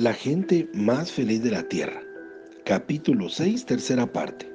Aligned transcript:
La 0.00 0.14
gente 0.14 0.66
más 0.72 1.12
feliz 1.12 1.42
de 1.42 1.50
la 1.50 1.64
tierra. 1.64 2.00
Capítulo 2.64 3.28
6, 3.28 3.66
tercera 3.66 4.10
parte. 4.10 4.50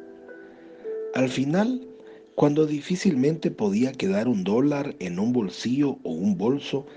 Al 1.13 1.29
final, 1.29 1.87
cuando 2.33 2.65
difícilmente 2.65 3.51
podía 3.51 3.91
quedar 3.91 4.27
un 4.27 4.43
dólar 4.43 4.95
en 4.97 5.19
un 5.19 5.33
bolsillo 5.33 5.99
o 6.01 6.13
un 6.13 6.35
bolso, 6.35 6.87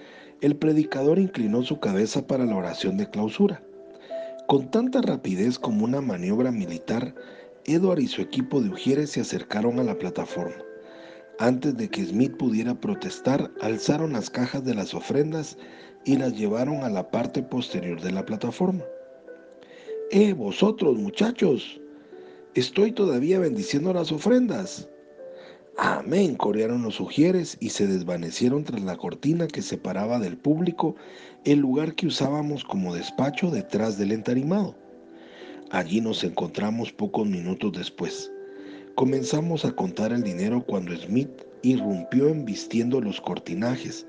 el 0.40 0.56
predicador 0.56 1.18
inclinó 1.18 1.62
su 1.62 1.78
cabeza 1.78 2.26
para 2.26 2.46
la 2.46 2.56
oración 2.56 2.96
de 2.96 3.10
clausura. 3.10 3.62
Con 4.46 4.70
tanta 4.70 5.02
rapidez 5.02 5.58
como 5.58 5.84
una 5.84 6.00
maniobra 6.00 6.50
militar, 6.50 7.14
Edward 7.66 8.00
y 8.00 8.06
su 8.06 8.22
equipo 8.22 8.62
de 8.62 8.70
ujieres 8.70 9.10
se 9.10 9.20
acercaron 9.20 9.78
a 9.78 9.84
la 9.84 9.98
plataforma. 9.98 10.56
Antes 11.38 11.76
de 11.76 11.90
que 11.90 12.02
Smith 12.02 12.34
pudiera 12.38 12.74
protestar, 12.74 13.50
alzaron 13.60 14.14
las 14.14 14.30
cajas 14.30 14.64
de 14.64 14.74
las 14.74 14.94
ofrendas 14.94 15.58
y 16.08 16.16
las 16.16 16.32
llevaron 16.38 16.84
a 16.84 16.88
la 16.88 17.10
parte 17.10 17.42
posterior 17.42 18.00
de 18.00 18.10
la 18.10 18.24
plataforma. 18.24 18.82
¡Eh, 20.10 20.32
vosotros, 20.32 20.96
muchachos! 20.96 21.78
Estoy 22.54 22.92
todavía 22.92 23.38
bendiciendo 23.38 23.92
las 23.92 24.10
ofrendas. 24.10 24.88
Amén, 25.76 26.34
corearon 26.34 26.80
los 26.80 26.98
ujieres 26.98 27.58
y 27.60 27.68
se 27.68 27.86
desvanecieron 27.86 28.64
tras 28.64 28.80
la 28.80 28.96
cortina 28.96 29.48
que 29.48 29.60
separaba 29.60 30.18
del 30.18 30.38
público 30.38 30.96
el 31.44 31.58
lugar 31.58 31.94
que 31.94 32.06
usábamos 32.06 32.64
como 32.64 32.94
despacho 32.94 33.50
detrás 33.50 33.98
del 33.98 34.12
entarimado. 34.12 34.74
Allí 35.70 36.00
nos 36.00 36.24
encontramos 36.24 36.90
pocos 36.90 37.28
minutos 37.28 37.72
después. 37.72 38.32
Comenzamos 38.94 39.66
a 39.66 39.72
contar 39.72 40.12
el 40.14 40.22
dinero 40.22 40.64
cuando 40.64 40.96
Smith 40.96 41.30
irrumpió 41.60 42.28
embistiendo 42.28 42.98
los 43.02 43.20
cortinajes. 43.20 44.06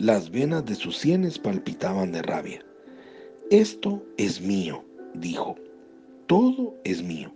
Las 0.00 0.30
venas 0.30 0.64
de 0.64 0.76
sus 0.76 0.96
sienes 0.96 1.38
palpitaban 1.38 2.10
de 2.10 2.22
rabia. 2.22 2.64
Esto 3.50 4.02
es 4.16 4.40
mío, 4.40 4.82
dijo. 5.12 5.56
Todo 6.26 6.74
es 6.84 7.02
mío. 7.02 7.30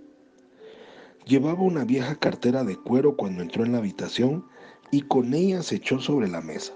Llevaba 1.26 1.60
una 1.60 1.84
vieja 1.84 2.14
cartera 2.14 2.64
de 2.64 2.76
cuero 2.76 3.18
cuando 3.18 3.42
entró 3.42 3.66
en 3.66 3.72
la 3.72 3.78
habitación 3.78 4.46
y 4.90 5.02
con 5.02 5.34
ella 5.34 5.62
se 5.62 5.76
echó 5.76 6.00
sobre 6.00 6.26
la 6.26 6.40
mesa. 6.40 6.72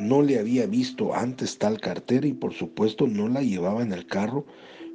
No 0.00 0.20
le 0.20 0.40
había 0.40 0.66
visto 0.66 1.14
antes 1.14 1.56
tal 1.56 1.80
cartera 1.80 2.26
y 2.26 2.32
por 2.32 2.54
supuesto 2.54 3.06
no 3.06 3.28
la 3.28 3.40
llevaba 3.40 3.82
en 3.82 3.92
el 3.92 4.04
carro 4.04 4.46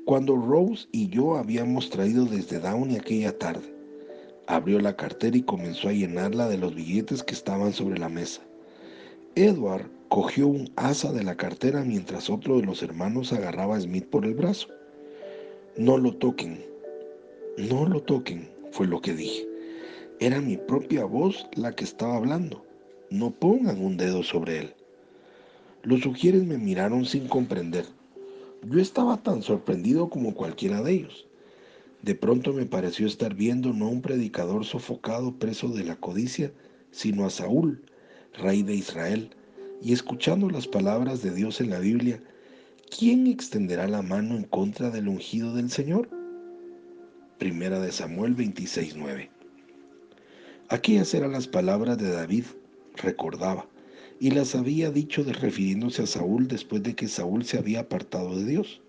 cuando 0.03 0.36
Rose 0.36 0.90
y 0.92 1.08
yo 1.08 1.38
habíamos 1.38 1.90
traído 1.90 2.26
desde 2.26 2.59
Downey 2.59 2.98
aquella 2.98 3.38
tarde. 3.38 3.74
Abrió 4.48 4.81
la 4.81 4.98
cartera 4.98 5.38
y 5.38 5.44
comenzó 5.44 5.88
a 5.88 5.94
llenarla 5.94 6.50
de 6.50 6.58
los 6.58 6.76
billetes 6.76 7.24
que 7.24 7.36
estaban 7.36 7.72
sobre 7.72 7.98
la 7.98 8.09
mesa. 8.09 8.42
Edward 9.40 9.90
cogió 10.09 10.50
un 10.50 10.70
asa 10.76 11.14
de 11.14 11.23
la 11.23 11.38
cartera 11.38 11.86
mientras 11.86 12.30
otro 12.30 12.58
de 12.58 12.66
los 12.66 12.84
hermanos 12.84 13.32
agarraba 13.32 13.78
a 13.78 13.80
Smith 13.80 14.06
por 14.06 14.26
el 14.26 14.34
brazo. 14.34 14.68
No 15.78 15.98
lo 15.98 16.14
toquen, 16.14 16.62
no 17.56 17.88
lo 17.88 18.02
toquen, 18.04 18.50
fue 18.72 18.86
lo 18.86 19.00
que 19.00 19.14
dije. 19.14 19.48
Era 20.20 20.42
mi 20.42 20.58
propia 20.58 21.06
voz 21.06 21.48
la 21.56 21.72
que 21.72 21.86
estaba 21.86 22.18
hablando. 22.18 22.66
No 23.12 23.31
pongan 23.31 23.81
un 23.81 23.96
dedo 23.96 24.23
sobre 24.23 24.59
él. 24.59 24.73
Los 25.84 26.02
sugieres 26.02 26.44
me 26.44 26.58
miraron 26.58 27.06
sin 27.06 27.30
comprender. 27.30 27.86
Yo 28.70 28.81
estaba 28.81 29.24
tan 29.24 29.42
sorprendido 29.42 30.09
como 30.09 30.36
cualquiera 30.36 30.81
de 30.81 30.92
ellos. 30.92 31.28
De 32.02 32.14
pronto 32.14 32.52
me 32.52 32.66
pareció 32.66 33.08
estar 33.08 33.36
viendo 33.36 33.72
no 33.72 33.86
a 33.86 33.90
un 33.90 34.02
predicador 34.02 34.66
sofocado 34.66 35.40
preso 35.40 35.70
de 35.70 35.86
la 35.86 35.96
codicia, 35.96 36.52
sino 36.92 37.26
a 37.26 37.30
Saúl, 37.30 37.86
rey 38.33 38.63
de 38.63 38.75
Israel, 38.75 39.30
y 39.81 39.94
escuchando 39.94 40.49
las 40.49 40.67
palabras 40.67 41.22
de 41.22 41.31
Dios 41.31 41.61
en 41.61 41.69
la 41.69 41.80
Biblia, 41.80 42.22
¿quién 42.97 43.27
extenderá 43.27 43.88
la 43.88 44.02
mano 44.02 44.35
en 44.35 44.44
contra 44.44 44.89
del 44.89 45.08
ungido 45.08 45.53
del 45.55 45.69
Señor? 45.69 46.09
Primera 47.38 47.80
de 47.80 47.91
Samuel 47.91 48.35
26:9. 48.35 49.30
Aquellas 50.69 51.13
eran 51.13 51.31
las 51.31 51.47
palabras 51.47 51.97
de 51.97 52.12
David, 52.12 52.44
recordaba 52.95 53.68
y 54.19 54.31
las 54.31 54.53
había 54.53 54.91
dicho 54.91 55.23
de 55.23 55.34
refiriéndose 55.34 56.03
a 56.03 56.07
Saúl 56.07 56.47
después 56.47 56.84
de 56.84 56.94
que 56.94 57.07
Saúl 57.07 57.45
se 57.45 57.57
había 57.57 57.81
apartado 57.81 58.35
de 58.38 58.45
Dios. 58.45 58.81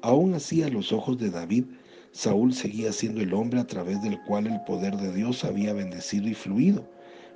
Aún 0.00 0.34
así, 0.34 0.62
a 0.62 0.68
los 0.68 0.92
ojos 0.92 1.18
de 1.18 1.30
David, 1.30 1.64
Saúl 2.12 2.54
seguía 2.54 2.92
siendo 2.92 3.20
el 3.20 3.34
hombre 3.34 3.60
a 3.60 3.66
través 3.66 4.02
del 4.02 4.18
cual 4.22 4.46
el 4.46 4.60
poder 4.64 4.96
de 4.96 5.12
Dios 5.12 5.44
había 5.44 5.74
bendecido 5.74 6.28
y 6.28 6.34
fluido, 6.34 6.88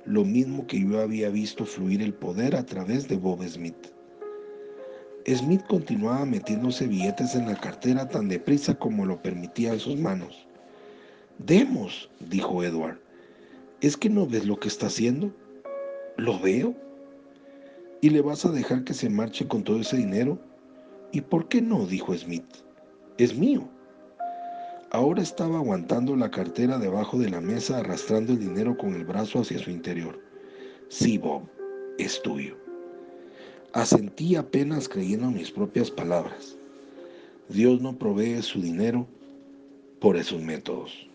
lo 0.05 0.25
mismo 0.25 0.67
que 0.67 0.79
yo 0.79 0.99
había 0.99 1.29
visto 1.29 1.65
fluir 1.65 2.01
el 2.01 2.13
poder 2.13 2.55
a 2.55 2.65
través 2.65 3.07
de 3.07 3.17
Bob 3.17 3.43
Smith. 3.47 3.93
Smith 5.27 5.61
continuaba 5.67 6.25
metiéndose 6.25 6.87
billetes 6.87 7.35
en 7.35 7.47
la 7.47 7.55
cartera 7.55 8.09
tan 8.09 8.27
deprisa 8.27 8.73
como 8.73 9.05
lo 9.05 9.21
permitían 9.21 9.79
sus 9.79 9.97
manos. 9.97 10.47
Demos, 11.37 12.09
dijo 12.19 12.63
Edward. 12.63 12.99
¿Es 13.81 13.97
que 13.97 14.09
no 14.09 14.27
ves 14.27 14.45
lo 14.45 14.59
que 14.59 14.67
está 14.67 14.87
haciendo? 14.87 15.33
Lo 16.17 16.39
veo, 16.39 16.75
¿Y 18.03 18.09
le 18.09 18.21
vas 18.21 18.45
a 18.45 18.51
dejar 18.51 18.83
que 18.83 18.95
se 18.95 19.11
marche 19.11 19.47
con 19.47 19.63
todo 19.63 19.79
ese 19.79 19.95
dinero? 19.95 20.39
¿Y 21.11 21.21
por 21.21 21.47
qué 21.47 21.61
no? 21.61 21.85
dijo 21.85 22.17
Smith. 22.17 22.47
Es 23.19 23.37
mío. 23.37 23.69
Ahora 24.93 25.21
estaba 25.21 25.57
aguantando 25.57 26.17
la 26.17 26.29
cartera 26.29 26.77
debajo 26.77 27.17
de 27.17 27.29
la 27.29 27.39
mesa 27.39 27.77
arrastrando 27.77 28.33
el 28.33 28.39
dinero 28.39 28.77
con 28.77 28.93
el 28.93 29.05
brazo 29.05 29.39
hacia 29.39 29.57
su 29.57 29.71
interior. 29.71 30.19
Sí, 30.89 31.17
Bob, 31.17 31.43
es 31.97 32.21
tuyo. 32.21 32.57
Asentí 33.71 34.35
apenas 34.35 34.89
creyendo 34.89 35.27
en 35.27 35.35
mis 35.35 35.49
propias 35.49 35.89
palabras. 35.89 36.57
Dios 37.47 37.79
no 37.79 37.97
provee 37.97 38.41
su 38.41 38.61
dinero 38.61 39.07
por 40.01 40.17
esos 40.17 40.41
métodos. 40.41 41.07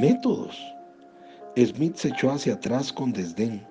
¿Métodos? 0.00 0.58
Smith 1.56 1.94
se 1.94 2.08
echó 2.08 2.32
hacia 2.32 2.54
atrás 2.54 2.92
con 2.92 3.12
desdén. 3.12 3.64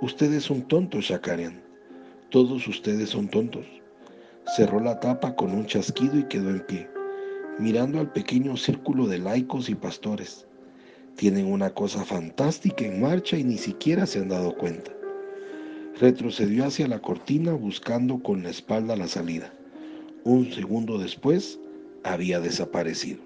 Ustedes 0.00 0.44
son 0.44 0.62
tontos, 0.62 1.04
Shakarian. 1.04 1.60
Todos 2.30 2.66
ustedes 2.68 3.10
son 3.10 3.28
tontos. 3.28 3.66
Cerró 4.56 4.80
la 4.80 4.98
tapa 4.98 5.36
con 5.36 5.52
un 5.52 5.66
chasquido 5.66 6.18
y 6.18 6.24
quedó 6.24 6.48
en 6.48 6.60
pie, 6.60 6.88
mirando 7.58 8.00
al 8.00 8.12
pequeño 8.12 8.56
círculo 8.56 9.06
de 9.06 9.18
laicos 9.18 9.68
y 9.68 9.74
pastores. 9.74 10.46
Tienen 11.16 11.46
una 11.46 11.70
cosa 11.70 12.04
fantástica 12.04 12.84
en 12.84 13.00
marcha 13.00 13.36
y 13.36 13.44
ni 13.44 13.58
siquiera 13.58 14.06
se 14.06 14.20
han 14.20 14.28
dado 14.28 14.56
cuenta. 14.56 14.92
Retrocedió 16.00 16.64
hacia 16.64 16.86
la 16.86 17.00
cortina 17.00 17.52
buscando 17.52 18.22
con 18.22 18.42
la 18.42 18.50
espalda 18.50 18.96
la 18.96 19.08
salida. 19.08 19.52
Un 20.24 20.52
segundo 20.52 20.98
después 20.98 21.58
había 22.04 22.40
desaparecido. 22.40 23.20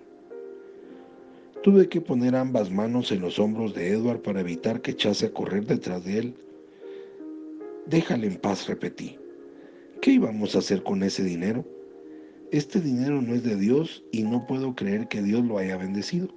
Tuve 1.62 1.88
que 1.88 2.00
poner 2.00 2.34
ambas 2.34 2.70
manos 2.70 3.12
en 3.12 3.20
los 3.20 3.38
hombros 3.38 3.74
de 3.74 3.90
Edward 3.90 4.22
para 4.22 4.40
evitar 4.40 4.80
que 4.80 4.92
echase 4.92 5.26
a 5.26 5.32
correr 5.32 5.66
detrás 5.66 6.04
de 6.04 6.18
él 6.18 6.34
Déjale 7.86 8.28
en 8.28 8.36
paz, 8.36 8.68
repetí. 8.68 9.18
¿Qué 10.00 10.12
íbamos 10.12 10.54
a 10.54 10.60
hacer 10.60 10.84
con 10.84 11.02
ese 11.02 11.24
dinero? 11.24 11.64
Este 12.52 12.82
dinero 12.82 13.22
no 13.22 13.34
es 13.34 13.42
de 13.44 13.56
Dios 13.56 14.04
y 14.12 14.24
no 14.24 14.46
puedo 14.46 14.74
creer 14.74 15.08
que 15.08 15.22
Dios 15.22 15.42
lo 15.42 15.56
haya 15.56 15.78
bendecido. 15.78 16.28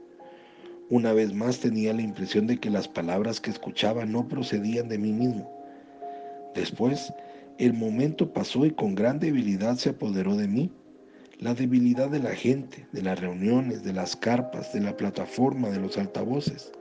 Una 0.89 1.11
vez 1.11 1.33
más 1.33 1.59
tenía 1.59 1.93
la 1.93 2.03
impresión 2.03 2.47
de 2.47 2.57
que 2.57 2.69
las 2.69 2.87
palabras 2.87 3.41
que 3.41 3.51
escuchaba 3.51 4.05
no 4.05 4.25
procedían 4.25 4.87
de 4.87 4.97
mí 4.97 5.11
mismo. 5.11 5.51
Después, 6.55 7.11
el 7.57 7.73
momento 7.73 8.31
pasó 8.31 8.65
y 8.65 8.71
con 8.71 8.95
gran 8.95 9.19
debilidad 9.19 9.75
se 9.75 9.89
apoderó 9.89 10.37
de 10.37 10.47
mí. 10.47 10.71
La 11.37 11.53
debilidad 11.53 12.09
de 12.09 12.19
la 12.19 12.33
gente, 12.33 12.87
de 12.93 13.01
las 13.01 13.19
reuniones, 13.19 13.83
de 13.83 13.91
las 13.91 14.15
carpas, 14.15 14.71
de 14.71 14.79
la 14.79 14.95
plataforma, 14.95 15.69
de 15.69 15.81
los 15.81 15.97
altavoces. 15.97 16.71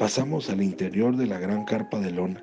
Pasamos 0.00 0.50
al 0.50 0.60
interior 0.60 1.16
de 1.16 1.28
la 1.28 1.38
gran 1.38 1.64
carpa 1.66 2.00
de 2.00 2.10
lona. 2.10 2.42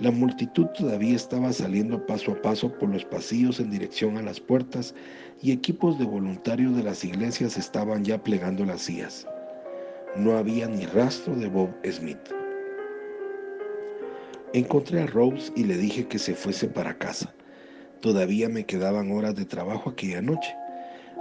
La 0.00 0.10
multitud 0.10 0.66
todavía 0.68 1.14
estaba 1.14 1.52
saliendo 1.52 2.06
paso 2.06 2.32
a 2.32 2.40
paso 2.40 2.72
por 2.72 2.88
los 2.88 3.04
pasillos 3.04 3.60
en 3.60 3.70
dirección 3.70 4.16
a 4.16 4.22
las 4.22 4.40
puertas 4.40 4.94
y 5.42 5.52
equipos 5.52 5.98
de 5.98 6.06
voluntarios 6.06 6.74
de 6.74 6.82
las 6.82 7.04
iglesias 7.04 7.58
estaban 7.58 8.02
ya 8.02 8.16
plegando 8.22 8.64
las 8.64 8.80
sillas. 8.80 9.26
No 10.16 10.38
había 10.38 10.68
ni 10.68 10.86
rastro 10.86 11.36
de 11.36 11.48
Bob 11.48 11.68
Smith. 11.84 12.16
Encontré 14.54 15.02
a 15.02 15.06
Rose 15.06 15.52
y 15.54 15.64
le 15.64 15.76
dije 15.76 16.08
que 16.08 16.18
se 16.18 16.34
fuese 16.34 16.66
para 16.66 16.96
casa. 16.96 17.34
Todavía 18.00 18.48
me 18.48 18.64
quedaban 18.64 19.12
horas 19.12 19.34
de 19.34 19.44
trabajo 19.44 19.90
aquella 19.90 20.22
noche. 20.22 20.56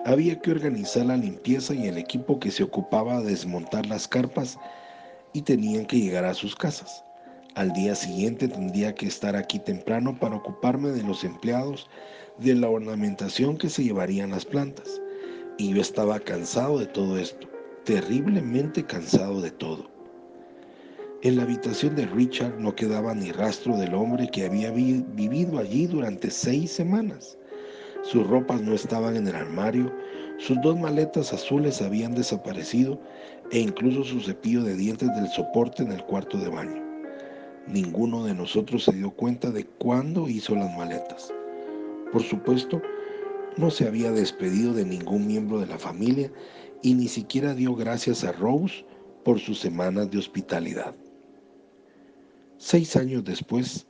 Había 0.06 0.40
que 0.40 0.52
organizar 0.52 1.06
la 1.06 1.18
limpieza 1.18 1.74
y 1.74 1.90
el 1.90 1.98
equipo 1.98 2.40
que 2.40 2.50
se 2.50 2.64
ocupaba 2.64 3.20
de 3.20 3.32
desmontar 3.32 3.86
las 3.88 4.08
carpas 4.08 4.58
y 5.34 5.42
tenían 5.42 5.86
que 5.86 6.00
llegar 6.00 6.24
a 6.24 6.34
sus 6.34 6.56
casas. 6.56 7.04
Al 7.60 7.74
día 7.74 7.94
siguiente 7.94 8.48
tendría 8.48 8.96
que 8.96 9.06
estar 9.06 9.36
aquí 9.36 9.60
temprano 9.60 10.18
para 10.18 10.38
ocuparme 10.38 10.92
de 10.92 11.04
los 11.04 11.26
empleados, 11.26 11.90
de 12.38 12.56
la 12.56 12.70
ornamentación 12.70 13.58
que 13.58 13.70
se 13.70 13.84
llevarían 13.84 14.32
las 14.32 14.46
plantas. 14.46 15.02
Y 15.58 15.74
yo 15.74 15.82
estaba 15.82 16.22
cansado 16.22 16.80
de 16.80 16.86
todo 16.86 17.18
esto, 17.18 17.50
terriblemente 17.84 18.86
cansado 18.86 19.42
de 19.42 19.52
todo. 19.52 19.92
En 21.22 21.36
la 21.36 21.44
habitación 21.44 21.98
de 21.98 22.06
Richard 22.06 22.58
no 22.58 22.74
quedaba 22.74 23.14
ni 23.14 23.34
rastro 23.34 23.76
del 23.76 23.94
hombre 23.94 24.30
que 24.32 24.46
había 24.46 24.72
vivido 24.72 25.60
allí 25.60 25.86
durante 25.86 26.32
seis 26.32 26.72
semanas. 26.72 27.38
Sus 28.04 28.26
ropas 28.26 28.62
no 28.62 28.74
estaban 28.74 29.18
en 29.18 29.28
el 29.28 29.36
armario, 29.36 29.94
sus 30.38 30.62
dos 30.62 30.80
maletas 30.80 31.34
azules 31.34 31.82
habían 31.82 32.16
desaparecido 32.16 32.98
e 33.52 33.60
incluso 33.60 34.06
su 34.06 34.22
cepillo 34.22 34.64
de 34.64 34.76
dientes 34.78 35.14
del 35.14 35.28
soporte 35.28 35.84
en 35.84 35.92
el 35.92 36.06
cuarto 36.06 36.38
de 36.38 36.48
baño. 36.48 36.89
Ninguno 37.68 38.26
de 38.26 38.34
nosotros 38.34 38.84
se 38.84 38.94
dio 38.94 39.12
cuenta 39.12 39.52
de 39.52 39.66
cuándo 39.66 40.28
hizo 40.28 40.56
las 40.56 40.76
maletas. 40.78 41.34
Por 42.12 42.24
supuesto, 42.24 42.82
no 43.58 43.70
se 43.70 43.88
había 43.88 44.12
despedido 44.12 44.74
de 44.74 44.86
ningún 44.86 45.28
miembro 45.28 45.60
de 45.60 45.68
la 45.68 45.78
familia 45.78 46.32
y 46.82 46.94
ni 46.94 47.08
siquiera 47.08 47.54
dio 47.54 47.76
gracias 47.76 48.24
a 48.24 48.32
Rose 48.32 48.86
por 49.24 49.40
sus 49.40 49.60
semanas 49.60 50.10
de 50.10 50.18
hospitalidad. 50.18 50.96
Seis 52.58 52.96
años 52.96 53.24
después, 53.24 53.88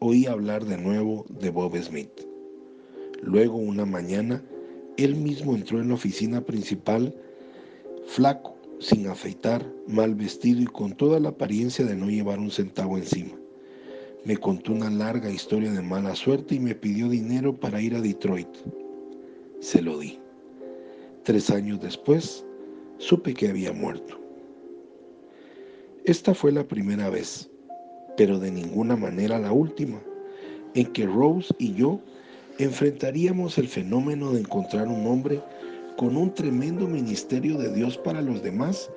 oí 0.00 0.26
hablar 0.26 0.64
de 0.64 0.76
nuevo 0.76 1.26
de 1.28 1.50
Bob 1.50 1.76
Smith. 1.76 2.26
Luego, 3.22 3.56
una 3.56 3.84
mañana, 3.84 4.42
él 4.96 5.14
mismo 5.16 5.54
entró 5.54 5.80
en 5.80 5.88
la 5.88 5.94
oficina 5.94 6.40
principal, 6.40 7.14
flaco, 8.06 8.57
sin 8.80 9.08
afeitar, 9.08 9.64
mal 9.86 10.14
vestido 10.14 10.62
y 10.62 10.66
con 10.66 10.92
toda 10.92 11.18
la 11.20 11.30
apariencia 11.30 11.84
de 11.84 11.96
no 11.96 12.08
llevar 12.08 12.38
un 12.38 12.50
centavo 12.50 12.96
encima. 12.96 13.34
Me 14.24 14.36
contó 14.36 14.72
una 14.72 14.90
larga 14.90 15.30
historia 15.30 15.72
de 15.72 15.82
mala 15.82 16.14
suerte 16.14 16.56
y 16.56 16.60
me 16.60 16.74
pidió 16.74 17.08
dinero 17.08 17.54
para 17.54 17.80
ir 17.80 17.94
a 17.94 18.00
Detroit. 18.00 18.48
Se 19.60 19.80
lo 19.80 19.98
di. 19.98 20.18
Tres 21.24 21.50
años 21.50 21.80
después, 21.80 22.44
supe 22.98 23.34
que 23.34 23.48
había 23.48 23.72
muerto. 23.72 24.20
Esta 26.04 26.34
fue 26.34 26.52
la 26.52 26.66
primera 26.66 27.10
vez, 27.10 27.50
pero 28.16 28.38
de 28.38 28.50
ninguna 28.50 28.96
manera 28.96 29.38
la 29.38 29.52
última, 29.52 30.00
en 30.74 30.86
que 30.92 31.06
Rose 31.06 31.54
y 31.58 31.74
yo 31.74 32.00
enfrentaríamos 32.58 33.58
el 33.58 33.68
fenómeno 33.68 34.32
de 34.32 34.40
encontrar 34.40 34.88
un 34.88 35.06
hombre 35.06 35.40
con 35.98 36.16
un 36.16 36.32
tremendo 36.32 36.86
ministerio 36.86 37.58
de 37.58 37.74
Dios 37.74 37.98
para 37.98 38.22
los 38.22 38.40
demás, 38.40 38.88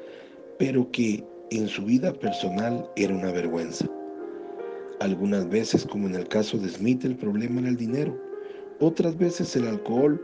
pero 0.60 0.90
que 0.92 1.26
en 1.50 1.68
su 1.68 1.84
vida 1.84 2.14
personal 2.14 2.88
era 2.96 3.16
una 3.16 3.32
vergüenza. 3.32 3.88
Algunas 5.00 5.50
veces, 5.50 5.84
como 5.88 6.08
en 6.08 6.14
el 6.14 6.28
caso 6.28 6.60
de 6.60 6.70
Smith, 6.70 7.04
el 7.04 7.16
problema 7.16 7.62
era 7.62 7.70
el 7.70 7.78
dinero, 7.78 8.16
otras 8.80 9.18
veces 9.18 9.56
el 9.56 9.68
alcohol, 9.68 10.24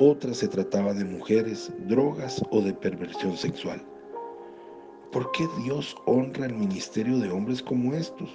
otras 0.00 0.38
se 0.38 0.48
trataba 0.48 0.92
de 0.92 1.04
mujeres, 1.04 1.72
drogas 1.86 2.42
o 2.50 2.62
de 2.62 2.74
perversión 2.74 3.36
sexual. 3.36 3.80
¿Por 5.12 5.30
qué 5.30 5.46
Dios 5.62 5.96
honra 6.06 6.46
el 6.46 6.54
ministerio 6.54 7.20
de 7.20 7.30
hombres 7.30 7.62
como 7.62 7.94
estos? 7.94 8.28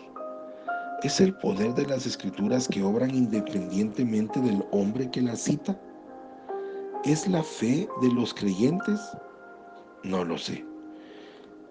¿Es 1.04 1.20
el 1.20 1.36
poder 1.36 1.74
de 1.74 1.86
las 1.86 2.06
escrituras 2.06 2.70
que 2.70 2.82
obran 2.82 3.14
independientemente 3.14 4.40
del 4.40 4.64
hombre 4.72 5.12
que 5.12 5.22
las 5.22 5.42
cita? 5.42 5.78
¿Es 7.06 7.28
la 7.28 7.44
fe 7.44 7.86
de 8.02 8.08
los 8.14 8.34
creyentes? 8.34 8.98
No 10.06 10.24
lo 10.24 10.38
sé. 10.38 10.64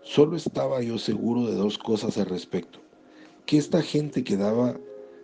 Solo 0.03 0.37
estaba 0.37 0.83
yo 0.83 0.99
seguro 0.99 1.47
de 1.47 1.55
dos 1.55 1.79
cosas 1.79 2.19
al 2.19 2.27
respecto. 2.27 2.81
Que 3.47 3.57
esta 3.57 3.81
gente 3.81 4.25
que 4.25 4.37
daba 4.37 4.77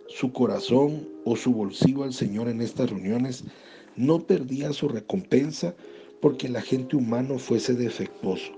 su 0.07 0.33
corazón 0.33 1.07
o 1.25 1.35
su 1.35 1.53
bolsillo 1.53 2.01
al 2.03 2.13
Señor 2.13 2.49
en 2.49 2.59
estas 2.59 2.89
reuniones 2.89 3.43
no 3.95 4.19
perdía 4.19 4.73
su 4.73 4.87
recompensa 4.87 5.75
porque 6.23 6.47
el 6.47 6.55
agente 6.55 6.95
humano 6.95 7.37
fuese 7.37 7.75
defectuoso 7.75 8.51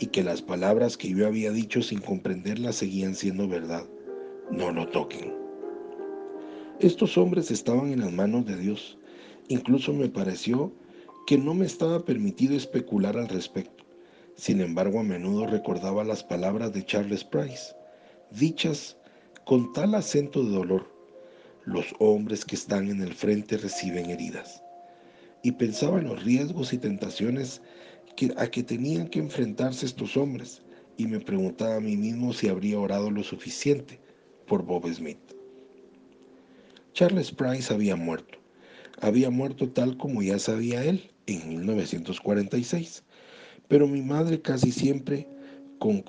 y 0.00 0.06
que 0.06 0.24
las 0.24 0.42
palabras 0.42 0.96
que 0.96 1.10
yo 1.10 1.28
había 1.28 1.52
dicho 1.52 1.80
sin 1.80 2.00
comprenderlas 2.00 2.74
seguían 2.74 3.14
siendo 3.14 3.46
verdad. 3.46 3.86
No 4.50 4.72
lo 4.72 4.88
toquen. 4.88 5.32
Estos 6.80 7.16
hombres 7.16 7.52
estaban 7.52 7.92
en 7.92 8.00
las 8.00 8.12
manos 8.12 8.46
de 8.46 8.56
Dios 8.56 8.98
Incluso 9.48 9.92
me 9.92 10.08
pareció 10.08 10.72
que 11.26 11.38
no 11.38 11.54
me 11.54 11.66
estaba 11.66 12.04
permitido 12.04 12.56
especular 12.56 13.16
al 13.16 13.28
respecto. 13.28 13.84
Sin 14.36 14.60
embargo, 14.60 15.00
a 15.00 15.04
menudo 15.04 15.46
recordaba 15.46 16.04
las 16.04 16.24
palabras 16.24 16.72
de 16.72 16.84
Charles 16.84 17.24
Price, 17.24 17.74
dichas 18.30 18.96
con 19.44 19.72
tal 19.72 19.94
acento 19.94 20.42
de 20.42 20.50
dolor. 20.50 20.90
Los 21.64 21.86
hombres 21.98 22.44
que 22.44 22.56
están 22.56 22.88
en 22.88 23.02
el 23.02 23.14
frente 23.14 23.56
reciben 23.56 24.10
heridas. 24.10 24.62
Y 25.42 25.52
pensaba 25.52 25.98
en 25.98 26.08
los 26.08 26.24
riesgos 26.24 26.72
y 26.72 26.78
tentaciones 26.78 27.62
a 28.36 28.46
que 28.46 28.62
tenían 28.62 29.08
que 29.08 29.18
enfrentarse 29.18 29.86
estos 29.86 30.16
hombres, 30.16 30.62
y 30.96 31.06
me 31.06 31.20
preguntaba 31.20 31.76
a 31.76 31.80
mí 31.80 31.96
mismo 31.96 32.32
si 32.32 32.48
habría 32.48 32.78
orado 32.78 33.10
lo 33.10 33.22
suficiente 33.22 34.00
por 34.46 34.64
Bob 34.64 34.86
Smith. 34.92 35.18
Charles 36.92 37.32
Price 37.32 37.72
había 37.72 37.96
muerto 37.96 38.41
había 39.00 39.30
muerto 39.30 39.68
tal 39.68 39.96
como 39.96 40.22
ya 40.22 40.38
sabía 40.38 40.84
él 40.84 41.10
en 41.26 41.48
1946, 41.48 43.02
pero 43.68 43.86
mi 43.86 44.02
madre 44.02 44.40
casi 44.40 44.72
siempre 44.72 45.26
con 45.78 46.04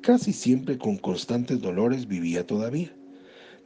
casi 0.00 0.32
siempre 0.32 0.78
con 0.78 0.96
constantes 0.96 1.60
dolores 1.60 2.06
vivía 2.06 2.46
todavía. 2.46 2.94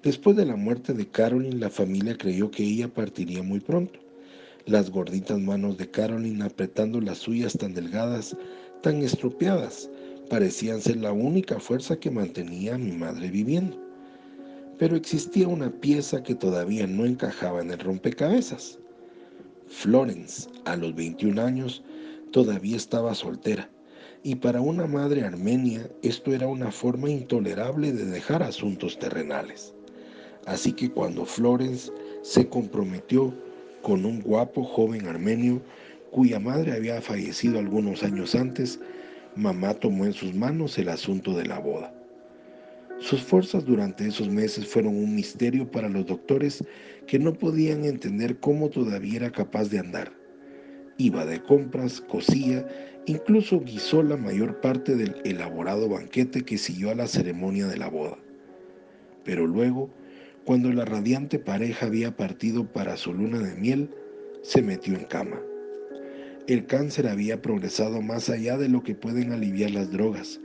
Después 0.02 0.36
de 0.36 0.44
la 0.44 0.56
muerte 0.56 0.92
de 0.92 1.08
Caroline, 1.08 1.56
la 1.56 1.70
familia 1.70 2.16
creyó 2.16 2.50
que 2.50 2.64
ella 2.64 2.92
partiría 2.92 3.42
muy 3.42 3.60
pronto. 3.60 4.00
Las 4.66 4.90
gorditas 4.90 5.38
manos 5.38 5.78
de 5.78 5.90
Caroline 5.90 6.44
apretando 6.44 7.00
las 7.00 7.18
suyas 7.18 7.56
tan 7.56 7.74
delgadas, 7.74 8.36
tan 8.82 9.02
estropeadas, 9.02 9.90
parecían 10.28 10.80
ser 10.80 10.96
la 10.96 11.12
única 11.12 11.60
fuerza 11.60 11.96
que 11.96 12.10
mantenía 12.10 12.74
a 12.74 12.78
mi 12.78 12.92
madre 12.92 13.30
viviendo 13.30 13.84
pero 14.78 14.96
existía 14.96 15.48
una 15.48 15.70
pieza 15.70 16.22
que 16.22 16.34
todavía 16.34 16.86
no 16.86 17.04
encajaba 17.04 17.60
en 17.60 17.70
el 17.70 17.78
rompecabezas. 17.78 18.78
Florence, 19.68 20.48
a 20.64 20.76
los 20.76 20.94
21 20.94 21.40
años, 21.40 21.82
todavía 22.32 22.76
estaba 22.76 23.14
soltera, 23.14 23.70
y 24.22 24.36
para 24.36 24.60
una 24.60 24.86
madre 24.86 25.22
armenia 25.22 25.88
esto 26.02 26.32
era 26.32 26.46
una 26.46 26.70
forma 26.70 27.10
intolerable 27.10 27.92
de 27.92 28.06
dejar 28.06 28.42
asuntos 28.42 28.98
terrenales. 28.98 29.74
Así 30.46 30.72
que 30.72 30.90
cuando 30.90 31.24
Florence 31.24 31.90
se 32.22 32.48
comprometió 32.48 33.34
con 33.82 34.04
un 34.04 34.20
guapo 34.20 34.64
joven 34.64 35.06
armenio 35.06 35.62
cuya 36.10 36.38
madre 36.38 36.72
había 36.72 37.00
fallecido 37.00 37.58
algunos 37.58 38.02
años 38.02 38.34
antes, 38.34 38.80
mamá 39.36 39.74
tomó 39.74 40.04
en 40.04 40.12
sus 40.12 40.34
manos 40.34 40.78
el 40.78 40.88
asunto 40.88 41.34
de 41.36 41.46
la 41.46 41.58
boda. 41.58 41.92
Sus 42.98 43.22
fuerzas 43.22 43.64
durante 43.64 44.06
esos 44.06 44.28
meses 44.28 44.66
fueron 44.66 44.96
un 44.96 45.14
misterio 45.14 45.68
para 45.70 45.88
los 45.88 46.06
doctores 46.06 46.64
que 47.06 47.18
no 47.18 47.34
podían 47.34 47.84
entender 47.84 48.38
cómo 48.38 48.70
todavía 48.70 49.16
era 49.16 49.32
capaz 49.32 49.68
de 49.68 49.80
andar. 49.80 50.12
Iba 50.96 51.26
de 51.26 51.42
compras, 51.42 52.00
cosía, 52.00 52.66
incluso 53.06 53.60
guisó 53.60 54.02
la 54.02 54.16
mayor 54.16 54.60
parte 54.60 54.94
del 54.94 55.16
elaborado 55.24 55.88
banquete 55.88 56.44
que 56.44 56.56
siguió 56.56 56.90
a 56.90 56.94
la 56.94 57.08
ceremonia 57.08 57.66
de 57.66 57.76
la 57.76 57.88
boda. 57.88 58.16
Pero 59.24 59.46
luego, 59.46 59.90
cuando 60.44 60.72
la 60.72 60.84
radiante 60.84 61.40
pareja 61.40 61.86
había 61.86 62.16
partido 62.16 62.64
para 62.72 62.96
su 62.96 63.12
luna 63.12 63.40
de 63.40 63.56
miel, 63.56 63.90
se 64.42 64.62
metió 64.62 64.94
en 64.94 65.04
cama. 65.04 65.40
El 66.46 66.66
cáncer 66.66 67.08
había 67.08 67.42
progresado 67.42 68.00
más 68.02 68.30
allá 68.30 68.56
de 68.56 68.68
lo 68.68 68.82
que 68.82 68.94
pueden 68.94 69.32
aliviar 69.32 69.72
las 69.72 69.90
drogas, 69.90 70.40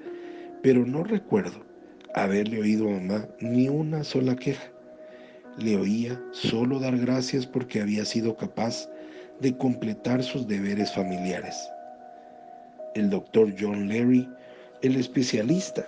pero 0.63 0.85
no 0.85 1.03
recuerdo 1.03 1.68
haberle 2.15 2.59
oído 2.59 2.87
a 2.87 2.93
mamá 2.93 3.27
ni 3.39 3.69
una 3.69 4.03
sola 4.03 4.35
queja. 4.35 4.71
Le 5.57 5.77
oía 5.77 6.21
solo 6.31 6.79
dar 6.79 6.97
gracias 6.97 7.45
porque 7.45 7.81
había 7.81 8.05
sido 8.05 8.35
capaz 8.35 8.89
de 9.39 9.55
completar 9.57 10.23
sus 10.23 10.47
deberes 10.47 10.93
familiares. 10.93 11.55
El 12.95 13.09
doctor 13.09 13.53
John 13.59 13.87
Larry, 13.87 14.27
el 14.81 14.95
especialista 14.95 15.87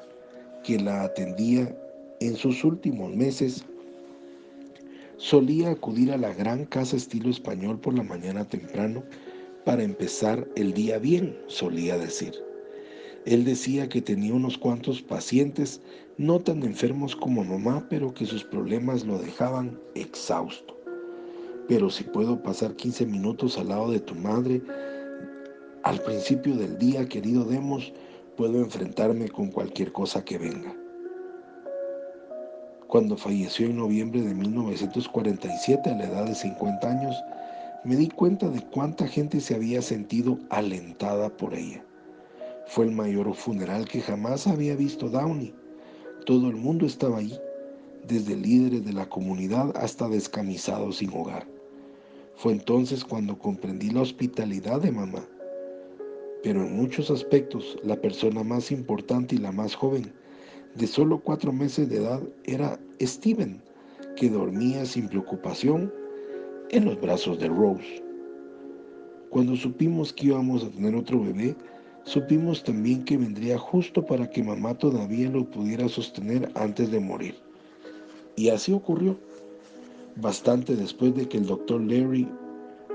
que 0.63 0.79
la 0.79 1.03
atendía 1.03 1.73
en 2.19 2.35
sus 2.35 2.63
últimos 2.63 3.15
meses, 3.15 3.65
solía 5.17 5.71
acudir 5.71 6.11
a 6.11 6.17
la 6.17 6.33
gran 6.33 6.65
casa 6.65 6.97
estilo 6.97 7.29
español 7.29 7.79
por 7.79 7.93
la 7.93 8.03
mañana 8.03 8.45
temprano 8.45 9.03
para 9.65 9.83
empezar 9.83 10.47
el 10.55 10.73
día 10.73 10.97
bien, 10.97 11.37
solía 11.47 11.97
decir. 11.97 12.33
Él 13.25 13.45
decía 13.45 13.87
que 13.87 14.01
tenía 14.01 14.33
unos 14.33 14.57
cuantos 14.57 15.01
pacientes 15.01 15.79
no 16.17 16.39
tan 16.39 16.63
enfermos 16.63 17.15
como 17.15 17.43
mamá, 17.43 17.85
pero 17.87 18.13
que 18.13 18.25
sus 18.25 18.43
problemas 18.43 19.05
lo 19.05 19.19
dejaban 19.19 19.79
exhausto. 19.93 20.75
Pero 21.67 21.91
si 21.91 22.03
puedo 22.03 22.41
pasar 22.41 22.75
15 22.75 23.05
minutos 23.05 23.59
al 23.59 23.69
lado 23.69 23.91
de 23.91 23.99
tu 23.99 24.15
madre, 24.15 24.61
al 25.83 25.99
principio 26.01 26.55
del 26.55 26.79
día, 26.79 27.07
querido 27.07 27.45
Demos, 27.45 27.93
puedo 28.37 28.57
enfrentarme 28.59 29.29
con 29.29 29.51
cualquier 29.51 29.91
cosa 29.91 30.25
que 30.25 30.39
venga. 30.39 30.75
Cuando 32.87 33.15
falleció 33.17 33.67
en 33.67 33.77
noviembre 33.77 34.21
de 34.21 34.33
1947 34.33 35.89
a 35.91 35.95
la 35.95 36.05
edad 36.05 36.25
de 36.25 36.35
50 36.35 36.89
años, 36.89 37.15
me 37.83 37.95
di 37.95 38.09
cuenta 38.09 38.49
de 38.49 38.61
cuánta 38.61 39.07
gente 39.07 39.39
se 39.39 39.55
había 39.55 39.81
sentido 39.81 40.39
alentada 40.49 41.29
por 41.29 41.53
ella. 41.53 41.85
Fue 42.71 42.85
el 42.85 42.93
mayor 42.93 43.33
funeral 43.33 43.85
que 43.85 43.99
jamás 43.99 44.47
había 44.47 44.77
visto 44.77 45.09
Downey. 45.09 45.53
Todo 46.25 46.47
el 46.47 46.55
mundo 46.55 46.85
estaba 46.85 47.17
ahí, 47.17 47.37
desde 48.07 48.37
líderes 48.37 48.85
de 48.85 48.93
la 48.93 49.09
comunidad 49.09 49.75
hasta 49.75 50.07
descamisados 50.07 50.99
sin 50.99 51.09
hogar. 51.09 51.45
Fue 52.35 52.53
entonces 52.53 53.03
cuando 53.03 53.37
comprendí 53.37 53.89
la 53.89 53.99
hospitalidad 53.99 54.79
de 54.79 54.93
mamá. 54.93 55.27
Pero 56.43 56.61
en 56.61 56.77
muchos 56.77 57.11
aspectos, 57.11 57.77
la 57.83 57.97
persona 57.97 58.41
más 58.41 58.71
importante 58.71 59.35
y 59.35 59.39
la 59.39 59.51
más 59.51 59.75
joven, 59.75 60.13
de 60.75 60.87
solo 60.87 61.19
cuatro 61.19 61.51
meses 61.51 61.89
de 61.89 61.97
edad, 61.97 62.21
era 62.45 62.79
Steven, 63.01 63.61
que 64.15 64.29
dormía 64.29 64.85
sin 64.85 65.09
preocupación 65.09 65.93
en 66.69 66.85
los 66.85 67.01
brazos 67.01 67.37
de 67.37 67.49
Rose. 67.49 68.01
Cuando 69.29 69.57
supimos 69.57 70.13
que 70.13 70.27
íbamos 70.27 70.63
a 70.63 70.69
tener 70.69 70.95
otro 70.95 71.19
bebé, 71.19 71.53
supimos 72.03 72.63
también 72.63 73.03
que 73.03 73.17
vendría 73.17 73.57
justo 73.57 74.05
para 74.05 74.29
que 74.29 74.43
mamá 74.43 74.73
todavía 74.73 75.29
lo 75.29 75.45
pudiera 75.45 75.87
sostener 75.87 76.49
antes 76.55 76.91
de 76.91 76.99
morir. 76.99 77.35
Y 78.35 78.49
así 78.49 78.71
ocurrió, 78.71 79.17
bastante 80.15 80.75
después 80.75 81.15
de 81.15 81.27
que 81.27 81.37
el 81.37 81.45
doctor 81.45 81.81
Larry 81.81 82.27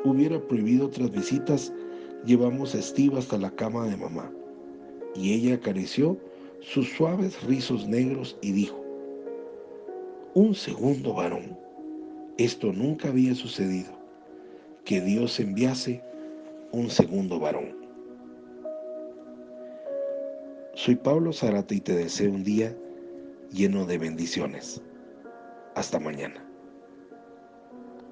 hubiera 0.04 0.40
prohibido 0.40 0.86
otras 0.86 1.10
visitas, 1.10 1.72
llevamos 2.24 2.74
a 2.74 2.82
Steve 2.82 3.18
hasta 3.18 3.38
la 3.38 3.50
cama 3.50 3.86
de 3.86 3.96
mamá, 3.96 4.30
y 5.14 5.32
ella 5.32 5.54
acarició 5.54 6.18
sus 6.60 6.88
suaves 6.90 7.42
rizos 7.44 7.86
negros 7.86 8.36
y 8.42 8.52
dijo, 8.52 8.82
un 10.34 10.54
segundo 10.54 11.14
varón, 11.14 11.56
esto 12.38 12.72
nunca 12.72 13.08
había 13.08 13.34
sucedido, 13.34 13.90
que 14.84 15.00
Dios 15.00 15.40
enviase 15.40 16.02
un 16.72 16.90
segundo 16.90 17.38
varón. 17.38 17.75
Soy 20.76 20.94
Pablo 20.94 21.32
Zarate 21.32 21.74
y 21.74 21.80
te 21.80 21.94
deseo 21.94 22.30
un 22.30 22.44
día 22.44 22.76
lleno 23.50 23.86
de 23.86 23.96
bendiciones. 23.96 24.82
Hasta 25.74 25.98
mañana. 25.98 26.45